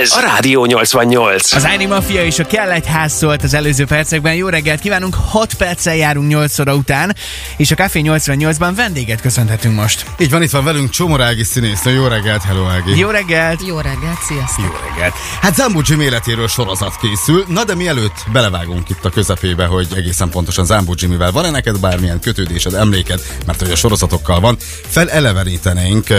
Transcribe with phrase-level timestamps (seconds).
[0.00, 1.52] Ez a Rádió 88.
[1.52, 4.34] Az Áni Mafia és a Kell egy ház szólt az előző percekben.
[4.34, 7.16] Jó reggelt kívánunk, 6 perccel járunk 8 óra után,
[7.56, 10.04] és a Café 88-ban vendéget köszönhetünk most.
[10.18, 11.92] Így van, itt van velünk Csomorági színésznő.
[11.92, 12.98] Jó reggelt, hello Ági.
[12.98, 13.66] Jó reggelt!
[13.66, 14.64] Jó reggelt, sziasztok!
[14.64, 15.14] Jó reggelt.
[15.40, 17.44] Hát Zambó Jimmy életéről sorozat készül.
[17.48, 22.20] Na de mielőtt belevágunk itt a közepébe, hogy egészen pontosan Zambó Jimmyvel van-e neked bármilyen
[22.20, 24.56] kötődésed, emléked, mert hogy a sorozatokkal van,
[24.88, 26.18] felelevenítenénk uh,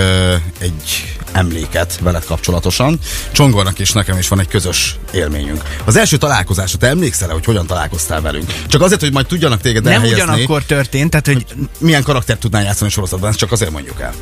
[0.59, 2.99] egy emléket veled kapcsolatosan.
[3.31, 5.63] Csongornak és nekem is van egy közös élményünk.
[5.85, 8.53] Az első találkozásra te emlékszel hogy hogyan találkoztál velünk?
[8.67, 11.45] Csak azért, hogy majd tudjanak téged Nem elhelyezni, ugyanakkor történt, tehát hogy
[11.77, 14.13] milyen karaktert tudnál játszani a sorozatban, ezt csak azért mondjuk el.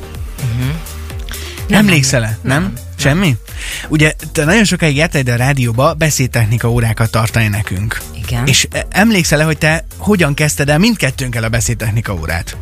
[1.69, 2.37] emlékszel-e?
[2.41, 2.61] Nem?
[2.61, 2.73] nem?
[2.97, 3.35] Semmi?
[3.87, 8.01] Ugye te nagyon sokáig jártál ide a rádióba beszédtechnika órákat tartani nekünk.
[8.25, 8.47] Igen.
[8.47, 12.57] És e, emlékszel-e, hogy te hogyan kezdted el mindkettőnkkel a beszédtechnika órát?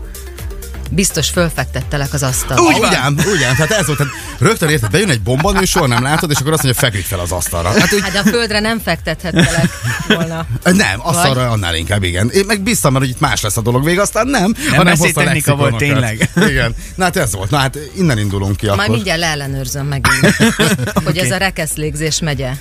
[0.92, 2.64] Biztos fölfektettelek az asztalra.
[2.64, 6.32] Úgy ugyan, ugyan, tehát ez volt, tehát rögtön érted, bejön egy bombanő, soha nem látod,
[6.32, 7.80] és akkor azt mondja, feküdj fel az asztalra.
[7.80, 9.70] Hát úgy, Hát de a földre nem fektethettelek
[10.08, 10.46] volna.
[10.64, 12.30] nem, asztalra annál inkább, igen.
[12.30, 14.54] Én meg bíztam, mert hogy itt más lesz a dolog vége, aztán nem.
[14.70, 15.82] Nem, hanem a volt, lexikonokat.
[16.50, 16.76] Igen.
[16.96, 17.50] Na hát ez volt.
[17.50, 18.94] Na hát innen indulunk ki Majd akkor.
[18.94, 20.36] mindjárt leellenőrzöm megint,
[21.06, 22.52] hogy ez a rekeszlégzés megye.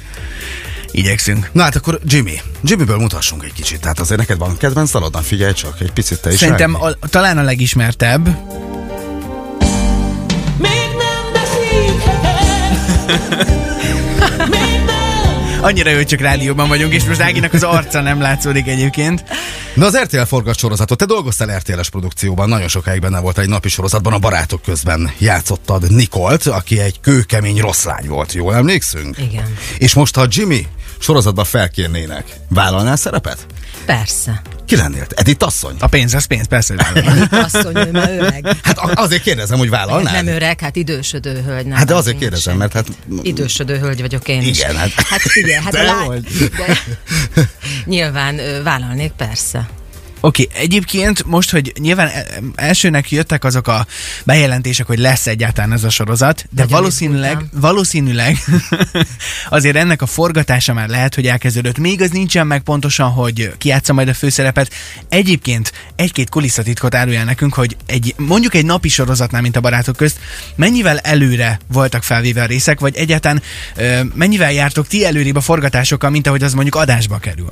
[0.90, 1.48] Igyekszünk.
[1.52, 2.40] Na hát akkor Jimmy.
[2.62, 3.80] Jimmyből mutassunk egy kicsit.
[3.80, 5.16] Tehát azért neked van kedvenc dalod?
[5.22, 6.38] Figyelj csak, egy picit te is.
[6.38, 8.24] Szerintem a, talán a legismertebb.
[10.58, 12.36] Még nem beszélhetek
[15.60, 19.24] Annyira jó, hogy csak rádióban vagyunk, és most Áginak az arca nem látszódik egyébként.
[19.74, 23.68] Na az RTL forgat sorozatot, te dolgoztál RTL-es produkcióban, nagyon sokáig benne volt egy napi
[23.68, 29.18] sorozatban, a barátok közben játszottad Nikolt, aki egy kőkemény rossz lány volt, jól emlékszünk?
[29.18, 29.56] Igen.
[29.78, 30.66] És most, ha Jimmy
[30.98, 33.46] sorozatban felkérnének, vállalnál szerepet?
[33.86, 34.42] Persze.
[34.66, 35.06] Ki lennél?
[35.14, 35.76] Edith asszony?
[35.78, 36.74] A pénz, az pénz, persze.
[36.74, 37.28] hogy vállalom.
[37.30, 38.46] Asszony, ő már öreg.
[38.62, 40.22] Hát azért kérdezem, hogy vállalnál?
[40.22, 41.66] Nem öreg, hát idősödő hölgy.
[41.66, 42.86] Nem Hát de az azért kérdezem, mert hát...
[43.22, 44.58] Idősödő hölgy vagyok én is.
[44.58, 44.90] Igen, hát...
[44.90, 46.24] Hát igen, hát De a lány,
[46.56, 46.78] de,
[47.84, 49.68] nyilván vállalnék, persze.
[50.26, 53.86] Oké, okay, egyébként most, hogy nyilván e- elsőnek jöttek azok a
[54.24, 58.36] bejelentések, hogy lesz egyáltalán ez a sorozat, de Nagyon valószínűleg, valószínűleg
[59.48, 61.78] azért ennek a forgatása már lehet, hogy elkezdődött.
[61.78, 64.72] Még az nincsen meg pontosan, hogy ki játsza majd a főszerepet.
[65.08, 70.18] Egyébként egy-két kulisszatitkot árulja nekünk, hogy egy, mondjuk egy napi sorozatnál, mint a barátok közt,
[70.54, 73.42] mennyivel előre voltak felvéve a részek, vagy egyáltalán
[74.14, 77.48] mennyivel jártok ti előrébb a forgatásokkal, mint ahogy az mondjuk adásba kerül.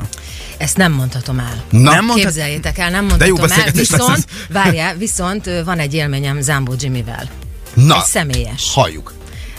[0.56, 1.64] Ezt nem mondhatom el.
[1.70, 2.32] Na, Nem mondtad-
[2.64, 3.72] Képzeljétek el, nem De jó mondhatom el.
[3.72, 4.00] beszélgetés lesz.
[4.00, 4.26] Viszont,
[4.64, 7.28] várjál, viszont van egy élményem Zambó Jimmyvel.
[7.74, 8.70] na, Egy személyes.
[8.72, 9.12] halljuk.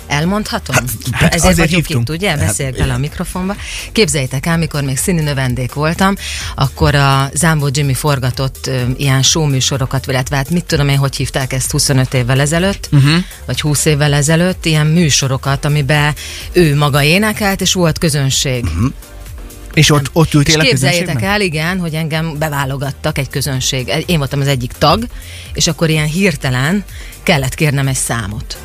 [0.08, 0.76] Elmondhatom?
[1.12, 2.10] hát Ezért azért vagyok hívtunk.
[2.10, 2.30] itt, ugye?
[2.30, 3.56] Hát, Beszéljek bele a mikrofonba.
[3.92, 6.16] Képzeljétek el, mikor még színi növendék voltam,
[6.56, 11.16] akkor a Zambó Jimmy forgatott ö, ilyen show műsorokat, illetve hát mit tudom én, hogy
[11.16, 13.16] hívták ezt 25 évvel ezelőtt, uh-huh.
[13.46, 16.14] vagy 20 évvel ezelőtt, ilyen műsorokat, amiben
[16.52, 18.64] ő maga énekelt, és volt közönség.
[18.64, 18.92] Uh-huh.
[19.76, 24.04] És ott, ott ültél És a képzeljétek el, igen, hogy engem beválogattak egy közönség.
[24.06, 25.04] Én voltam az egyik tag,
[25.54, 26.84] és akkor ilyen hirtelen
[27.24, 28.58] kellett kérnem egy számot.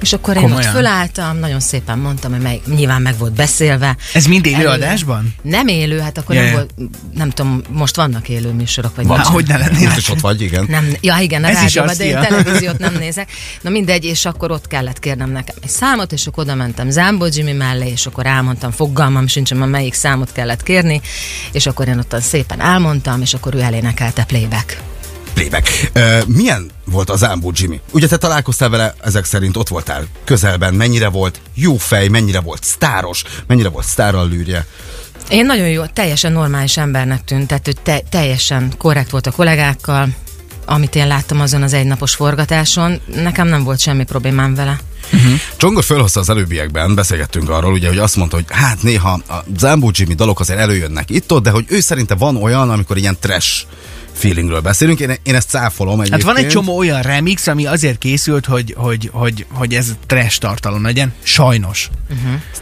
[0.00, 0.66] És akkor én Komolyan?
[0.66, 3.96] ott fölálltam, nagyon szépen mondtam, hogy meg, nyilván meg volt beszélve.
[4.14, 5.34] Ez mind élő adásban?
[5.42, 6.70] Nem élő, hát akkor Ja, nem volt,
[7.14, 9.26] nem tudom, most vannak élő műsorok, vagy Há, nincs.
[9.26, 9.84] hogy ne lennének.
[9.84, 10.66] Most is ott vagy, igen.
[10.68, 13.30] Nem, ja igen, a Ez is rádióban, az, de én televíziót nem nézek.
[13.60, 17.26] Na mindegy, és akkor ott kellett kérnem nekem egy számot, és akkor oda mentem Zámbó
[17.30, 21.00] Jimmy mellé, és akkor elmondtam, fogalmam sincs, hogy melyik számot kellett kérni,
[21.52, 24.80] és akkor én ottan szépen elmondtam, és akkor ő elénekelte playback.
[25.34, 25.90] Playback.
[25.94, 27.80] Uh, milyen volt az Ámbó Jimmy?
[27.92, 32.64] Ugye te találkoztál vele, ezek szerint ott voltál közelben, mennyire volt jó fej, mennyire volt
[32.64, 34.66] sztáros, mennyire volt sztárallűrje.
[35.28, 40.08] Én nagyon jó, teljesen normális embernek tűnt, tehát hogy te, teljesen korrekt volt a kollégákkal,
[40.64, 44.80] amit én láttam azon az egynapos forgatáson, nekem nem volt semmi problémám vele.
[45.56, 49.90] Csongor fölhozta az előbbiekben, beszélgettünk arról, ugye, hogy azt mondta, hogy hát néha a Zambó
[49.94, 53.64] Jimmy dalok azért előjönnek itt-ott, de hogy ő szerinte van olyan, amikor ilyen trash
[54.12, 55.00] feelingről beszélünk.
[55.00, 56.34] Én, én ezt cáfolom Hát egyébként.
[56.34, 60.82] van egy csomó olyan remix, ami azért készült, hogy, hogy, hogy, hogy ez trash tartalom
[60.82, 61.12] legyen.
[61.22, 61.90] Sajnos.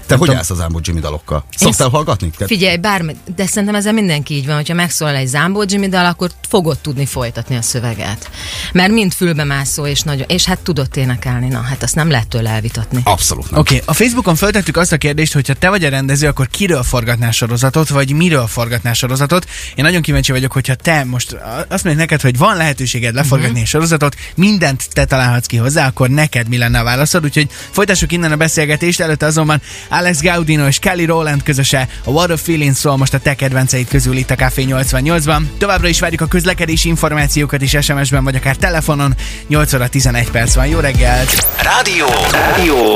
[0.06, 1.44] Te hogy állsz az Zambó Jimmy dalokkal?
[1.56, 2.30] Szoktál hallgatni?
[2.36, 6.06] Te- Figyelj, bármi, de szerintem ezzel mindenki így van, hogyha megszólal egy Zambó Jimmy dal,
[6.06, 8.30] akkor fogod tudni folytatni a szöveget.
[8.72, 12.28] Mert mind fülbe mászó, és, nagyon, és hát tudott énekelni, na hát azt nem lehet
[12.28, 13.00] tőle elvitatni.
[13.04, 13.60] Abszolút nem.
[13.60, 16.48] Oké, okay, a Facebookon feltettük azt a kérdést, hogy ha te vagy a rendező, akkor
[16.48, 19.46] kiről forgatnál sorozatot, vagy miről forgatnál sorozatot.
[19.74, 21.36] Én nagyon kíváncsi vagyok, hogyha te most
[21.68, 23.62] azt mondjuk neked, hogy van lehetőséged leforgatni uh-huh.
[23.62, 28.12] egy sorozatot, mindent te találhatsz ki hozzá, akkor neked mi lenne a válaszod, úgyhogy folytassuk
[28.12, 32.74] innen a beszélgetést, előtte azonban Alex Gaudino és Kelly Rowland közöse a What a Feeling
[32.74, 35.42] szól most a te kedvenceid közül itt a Café 88-ban.
[35.58, 39.14] Továbbra is várjuk a közlekedési információkat is SMS-ben, vagy akár telefonon.
[39.48, 40.66] 8 óra 11 perc van.
[40.66, 41.46] Jó reggelt!
[41.62, 42.06] Rádió.
[42.32, 42.94] Rádió.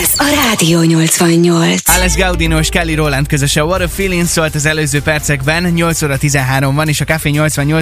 [0.00, 1.88] Ez a Rádió 88.
[1.88, 6.18] Alex Gaudino és Kelly Rowland közöse What a Feeling szólt az előző percekben, 8 óra
[6.18, 7.30] 13 van, és a Café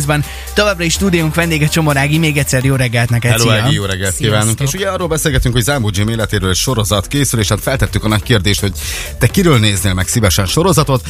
[0.01, 0.25] 88-ban
[0.55, 3.51] továbbra is stúdiónk vendége Csomorági, még egyszer jó reggelt neked, Hello!
[3.51, 4.27] Ági, jó reggelt Sziasztok.
[4.27, 4.61] kívánunk.
[4.61, 8.09] És ugye arról beszélgetünk, hogy Zámbó Jim életéről egy sorozat készül, és hát feltettük a
[8.09, 8.73] nagy kérdést, hogy
[9.19, 11.07] te kiről néznél meg szívesen sorozatot.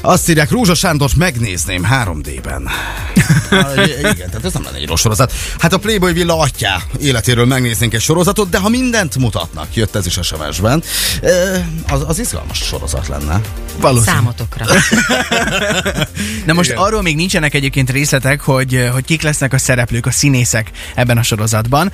[0.00, 2.68] Azt írják, Rózsa Sándort megnézném 3D-ben.
[3.50, 5.32] Ah, Igen, tehát ez nem lenne egy rossz sorozat.
[5.58, 10.06] Hát a Playboy Villa atyá életéről megnéznénk egy sorozatot, de ha mindent mutatnak, jött ez
[10.06, 10.82] is a SMS-ben,
[11.88, 13.40] az, az izgalmas sorozat lenne.
[13.80, 14.16] Valószínű.
[14.16, 14.66] Számotokra.
[16.46, 16.82] Na most Igen.
[16.82, 21.22] arról még nincsenek egyébként részletek, hogy, hogy kik lesznek a szereplők, a színészek ebben a
[21.22, 21.92] sorozatban,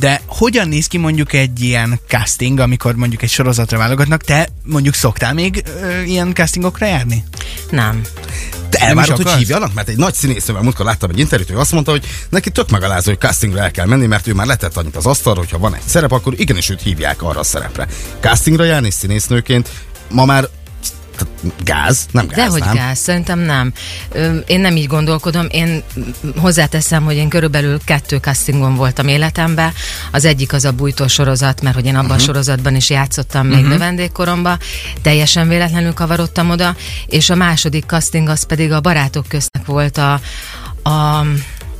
[0.00, 4.22] de hogyan néz ki mondjuk egy ilyen casting, amikor mondjuk egy sorozatra válogatnak?
[4.22, 5.62] Te mondjuk szoktál még
[6.06, 7.24] ilyen castingokra járni?
[7.70, 8.00] Nem.
[8.68, 9.74] Te Nem elvárod, hogy hívjanak?
[9.74, 13.10] Mert egy nagy színésznővel múltkor láttam egy interjút, hogy azt mondta, hogy neki tök megalázó,
[13.10, 15.80] hogy castingra el kell menni, mert ő már letett annyit az asztalra, hogyha van egy
[15.86, 17.86] szerep, akkor igenis őt hívják arra a szerepre.
[18.20, 19.70] Castingra járni színésznőként
[20.10, 20.48] ma már
[21.64, 22.74] gáz, nem gáz, Dehogy nem?
[22.74, 23.72] gáz, szerintem nem.
[24.46, 25.46] Én nem így gondolkodom.
[25.50, 25.82] Én
[26.36, 29.72] hozzáteszem, hogy én körülbelül kettő castingon voltam életemben.
[30.10, 32.22] Az egyik az a bújtó sorozat, mert hogy én abban uh-huh.
[32.22, 33.72] a sorozatban is játszottam még uh-huh.
[33.72, 34.58] növendékkoromban.
[35.02, 36.76] Teljesen véletlenül kavarodtam oda.
[37.06, 40.20] És a második casting az pedig a barátok köztek volt a,
[40.90, 41.26] a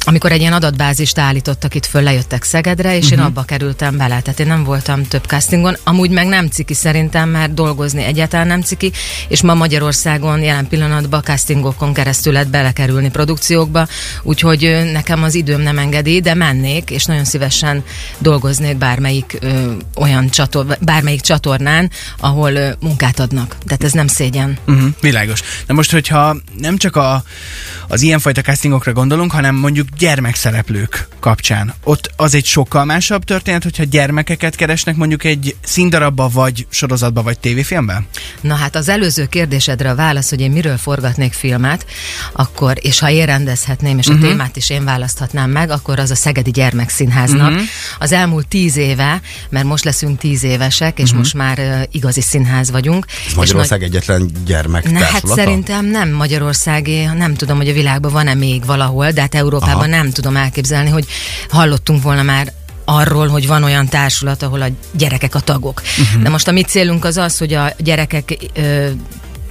[0.08, 3.18] amikor egy ilyen adatbázist állítottak itt föl, lejöttek Szegedre, és uh-huh.
[3.18, 4.20] én abba kerültem bele.
[4.20, 5.76] Tehát én nem voltam több castingon.
[5.84, 8.92] Amúgy meg nem ciki szerintem, mert dolgozni egyáltalán nem ciki,
[9.28, 13.86] és ma Magyarországon jelen pillanatban castingokon keresztül lehet belekerülni produkciókba,
[14.22, 17.84] úgyhogy nekem az időm nem engedi, de mennék, és nagyon szívesen
[18.18, 23.56] dolgoznék bármelyik ö, olyan csator, bármelyik csatornán, ahol ö, munkát adnak.
[23.66, 24.58] Tehát ez nem szégyen.
[24.66, 25.40] Uh-huh, világos.
[25.66, 27.24] Na most, hogyha nem csak a,
[27.88, 31.74] az ilyenfajta castingokra gondolunk, hanem mondjuk gyermekszereplők kapcsán.
[31.84, 37.38] Ott az egy sokkal másabb történet, hogyha gyermekeket keresnek mondjuk egy színdarabba, vagy sorozatba, vagy
[37.38, 38.06] tévéfilmben?
[38.40, 41.86] Na hát az előző kérdésedre a válasz, hogy én miről forgatnék filmet,
[42.32, 44.28] akkor, és ha én rendezhetném, és a uh-huh.
[44.28, 47.50] témát is én választhatnám meg, akkor az a Szegedi Gyermekszínháznak.
[47.50, 47.64] Uh-huh.
[47.98, 51.18] Az elmúlt tíz éve, mert most leszünk tíz évesek, és uh-huh.
[51.18, 53.06] most már uh, igazi színház vagyunk.
[53.08, 58.12] Ez és Magyarország egyetlen gyermek Ne, hát szerintem nem Magyarországé, nem tudom, hogy a világban
[58.12, 59.85] van-e még valahol, de hát Európában Aha.
[59.86, 61.06] Nem tudom elképzelni, hogy
[61.48, 62.52] hallottunk volna már
[62.84, 65.82] arról, hogy van olyan társulat, ahol a gyerekek a tagok.
[65.98, 66.22] Uh-huh.
[66.22, 68.88] De most a mi célunk az az, hogy a gyerekek ö,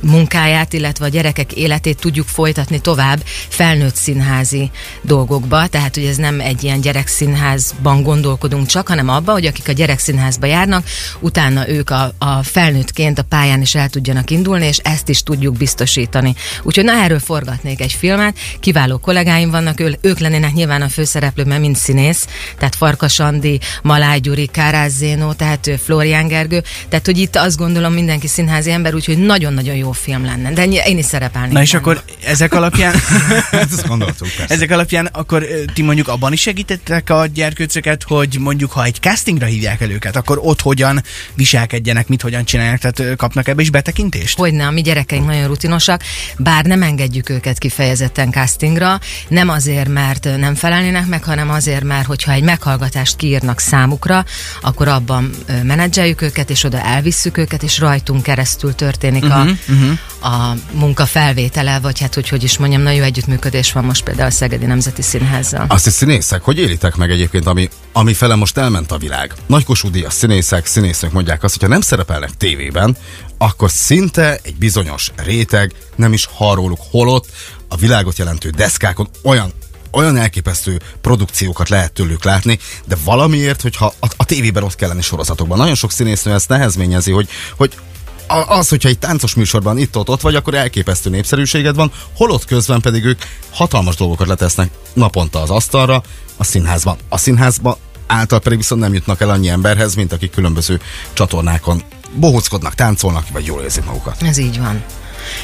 [0.01, 4.71] munkáját, illetve a gyerekek életét tudjuk folytatni tovább felnőtt színházi
[5.01, 9.71] dolgokba, tehát hogy ez nem egy ilyen gyerekszínházban gondolkodunk csak, hanem abba, hogy akik a
[9.71, 10.85] gyerekszínházba járnak,
[11.19, 15.57] utána ők a, a felnőttként a pályán is el tudjanak indulni, és ezt is tudjuk
[15.57, 16.35] biztosítani.
[16.63, 21.43] Úgyhogy na erről forgatnék egy filmet, kiváló kollégáim vannak, ő, ők lennének nyilván a főszereplő,
[21.43, 22.27] mert mind színész,
[22.57, 27.93] tehát Farkas Andi, Maláj Gyuri, Kárász Zénó, tehát Florián Gergő, tehát hogy itt azt gondolom
[27.93, 31.51] mindenki színházi ember, úgyhogy nagyon-nagyon jó film lenne, de én is szerepelnék.
[31.51, 31.83] Na és benne.
[31.83, 32.93] akkor ezek alapján,
[33.51, 34.53] Hát ezt gondoltuk persze.
[34.53, 39.45] ezek alapján akkor ti mondjuk abban is segítettek a gyerkőcöket, hogy mondjuk ha egy castingra
[39.45, 41.03] hívják el őket, akkor ott hogyan
[41.33, 44.37] viselkedjenek, mit hogyan csinálják, tehát kapnak ebbe is betekintést?
[44.37, 46.01] Hogyne, a mi gyerekeink nagyon rutinosak,
[46.37, 52.05] bár nem engedjük őket kifejezetten castingra, nem azért, mert nem felelnének meg, hanem azért, mert
[52.05, 54.25] hogyha egy meghallgatást kiírnak számukra,
[54.61, 55.29] akkor abban
[55.63, 60.33] menedzseljük őket, és oda elvisszük őket, és rajtunk keresztül történik uh-huh, a, uh-huh.
[60.33, 64.27] a munka felvétele, vagy hát hogy hogy is mondjam, nagyon jó együttműködés van most például
[64.27, 65.65] a Szegedi Nemzeti Színházzal.
[65.67, 69.33] Azt is színészek, hogy élitek meg egyébként, ami, ami fele most elment a világ.
[69.45, 72.97] Nagy Kossuth Díjas színészek, színésznők mondják azt, hogyha nem szerepelnek tévében,
[73.37, 77.25] akkor szinte egy bizonyos réteg nem is hall róluk holott
[77.67, 79.53] a világot jelentő deszkákon olyan
[79.91, 85.01] olyan elképesztő produkciókat lehet tőlük látni, de valamiért, hogyha a, a tévében ott kell lenni
[85.01, 85.57] sorozatokban.
[85.57, 87.94] Nagyon sok színésznő ezt nehezményezi, hogy, hogy a-
[88.27, 93.05] az, hogyha egy táncos műsorban itt-ott ott vagy, akkor elképesztő népszerűséged van, holott közben pedig
[93.05, 96.03] ők hatalmas dolgokat letesznek naponta az asztalra
[96.37, 96.97] a színházban.
[97.09, 97.75] A színházban
[98.07, 100.81] által pedig viszont nem jutnak el annyi emberhez, mint akik különböző
[101.13, 104.23] csatornákon bohóckodnak, táncolnak, vagy jól érzik magukat.
[104.23, 104.83] Ez így van.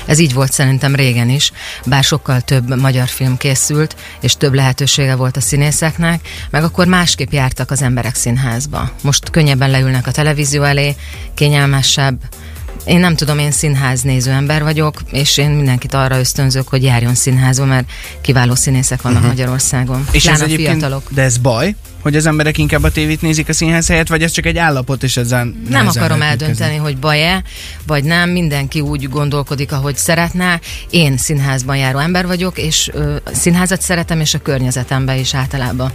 [0.05, 1.51] Ez így volt szerintem régen is,
[1.85, 7.31] bár sokkal több magyar film készült, és több lehetősége volt a színészeknek, meg akkor másképp
[7.31, 8.91] jártak az emberek színházba.
[9.01, 10.95] Most könnyebben leülnek a televízió elé,
[11.33, 12.19] kényelmesebb,
[12.85, 17.15] Én nem tudom, én színház néző ember vagyok, és én mindenkit arra ösztönzök, hogy járjon
[17.15, 19.35] színházba, mert kiváló színészek vannak uh-huh.
[19.37, 20.07] Magyarországon.
[20.11, 21.03] És Pláne ez egyébként, fiatalok.
[21.09, 24.31] de ez baj, hogy az emberek inkább a tévét nézik a színház helyett, vagy ez
[24.31, 27.43] csak egy állapot, és ezzel Nem akarom eldönteni, hogy baj-e,
[27.87, 28.29] vagy nem.
[28.29, 30.59] Mindenki úgy gondolkodik, ahogy szeretne.
[30.89, 35.91] Én színházban járó ember vagyok, és ö, színházat szeretem, és a környezetemben is általában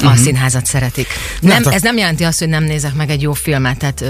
[0.00, 0.16] a Mhm.
[0.16, 1.06] színházat szeretik.
[1.40, 4.04] Nem, Hát ez nem jelenti azt, hogy nem nézek meg egy jó filmet, tehát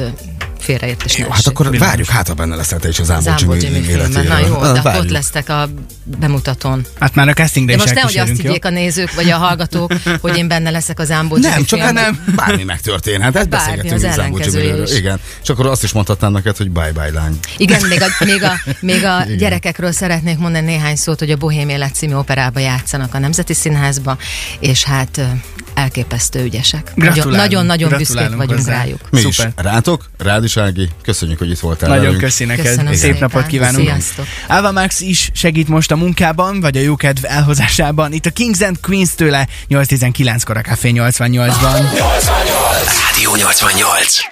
[0.62, 4.28] félreértés Jó, hát akkor várjuk, hát ha benne leszel te is az Ámbó Jimmy életéről.
[4.28, 5.68] Na jó, de akkor ott lesztek a
[6.04, 6.86] bemutatón.
[7.00, 10.36] Hát már a castingre De most nehogy azt higgyék a nézők, vagy a hallgatók, hogy
[10.36, 12.24] én benne leszek az Ámbó Nem, csak hát nem.
[12.36, 13.36] bármi megtörténhet.
[13.36, 14.38] Hát beszélgetünk az Ámbó.
[14.96, 15.20] Igen.
[15.42, 17.38] És akkor azt is mondhatnám neked, hogy bye bye lány.
[17.56, 21.68] Igen, még a, még a, még a gyerekekről szeretnék mondani néhány szót, hogy a Bohém
[21.68, 24.16] Élet című operába játszanak a Nemzeti Színházba,
[24.60, 25.20] és hát
[25.74, 26.92] elképesztő ügyesek.
[27.24, 28.72] Nagyon-nagyon büszkék vagyunk hozzá.
[28.72, 29.00] rájuk.
[29.10, 29.52] Mi Szuper.
[29.56, 32.22] is rátok, rád is Ági, köszönjük, hogy itt voltál Nagyon velünk.
[32.22, 32.64] köszi neked.
[32.64, 33.18] Köszönöm Szép szépen.
[33.20, 33.88] napot kívánunk.
[33.88, 34.26] Sziasztok.
[34.48, 38.12] Ava Max is segít most a munkában, vagy a jókedv elhozásában.
[38.12, 41.84] Itt a Kings and Queens tőle 8-19-kor a Café 88-ban.
[43.10, 44.30] Rádió 88.